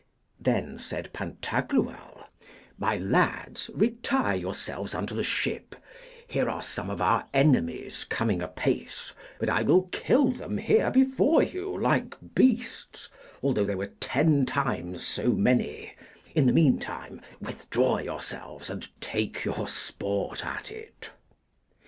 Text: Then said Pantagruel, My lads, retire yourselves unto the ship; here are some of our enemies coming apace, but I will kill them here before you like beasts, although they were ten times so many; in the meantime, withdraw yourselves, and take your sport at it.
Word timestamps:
Then 0.39 0.79
said 0.79 1.13
Pantagruel, 1.13 2.27
My 2.79 2.97
lads, 2.97 3.69
retire 3.71 4.35
yourselves 4.35 4.95
unto 4.95 5.13
the 5.13 5.21
ship; 5.23 5.75
here 6.27 6.49
are 6.49 6.63
some 6.63 6.89
of 6.89 6.99
our 7.01 7.27
enemies 7.35 8.03
coming 8.05 8.41
apace, 8.41 9.13
but 9.37 9.47
I 9.47 9.61
will 9.61 9.83
kill 9.91 10.31
them 10.31 10.57
here 10.57 10.89
before 10.89 11.43
you 11.43 11.77
like 11.79 12.15
beasts, 12.33 13.09
although 13.43 13.63
they 13.63 13.75
were 13.75 13.93
ten 13.99 14.47
times 14.47 15.05
so 15.05 15.33
many; 15.33 15.93
in 16.33 16.47
the 16.47 16.53
meantime, 16.53 17.21
withdraw 17.39 17.99
yourselves, 17.99 18.71
and 18.71 18.87
take 19.01 19.45
your 19.45 19.67
sport 19.67 20.43
at 20.43 20.71
it. 20.71 21.11